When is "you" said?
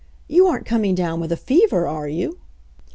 0.27-0.47, 2.07-2.39